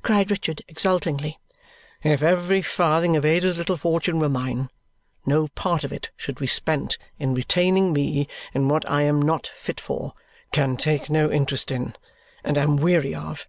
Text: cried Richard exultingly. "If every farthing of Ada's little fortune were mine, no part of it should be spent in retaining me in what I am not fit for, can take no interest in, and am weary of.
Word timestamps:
cried 0.00 0.30
Richard 0.30 0.62
exultingly. 0.68 1.38
"If 2.02 2.22
every 2.22 2.62
farthing 2.62 3.14
of 3.14 3.26
Ada's 3.26 3.58
little 3.58 3.76
fortune 3.76 4.18
were 4.18 4.30
mine, 4.30 4.70
no 5.26 5.48
part 5.48 5.84
of 5.84 5.92
it 5.92 6.08
should 6.16 6.38
be 6.38 6.46
spent 6.46 6.96
in 7.18 7.34
retaining 7.34 7.92
me 7.92 8.26
in 8.54 8.68
what 8.68 8.88
I 8.90 9.02
am 9.02 9.20
not 9.20 9.48
fit 9.48 9.80
for, 9.80 10.14
can 10.50 10.78
take 10.78 11.10
no 11.10 11.30
interest 11.30 11.70
in, 11.70 11.94
and 12.42 12.56
am 12.56 12.76
weary 12.78 13.14
of. 13.14 13.46